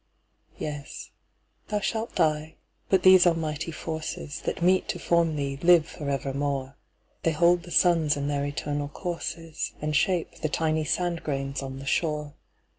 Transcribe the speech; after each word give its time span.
Yes, 0.57 1.11
thou 1.67 1.79
shalt 1.79 2.15
die: 2.15 2.55
but 2.89 3.03
these 3.03 3.27
almighty 3.27 3.71
forces, 3.71 4.41
That 4.45 4.63
meet 4.63 4.87
to 4.87 4.97
form 4.97 5.35
thee, 5.35 5.59
live 5.61 5.85
for 5.87 6.09
evermore; 6.09 6.75
They 7.21 7.33
hold 7.33 7.61
the 7.61 7.69
suns 7.69 8.17
in 8.17 8.27
their 8.27 8.43
eternal 8.43 8.87
courses, 8.87 9.73
And 9.79 9.95
shape 9.95 10.41
the 10.41 10.49
tiny 10.49 10.85
sand 10.85 11.21
grains 11.21 11.61
on 11.61 11.77
the 11.77 11.85
shore. 11.85 12.33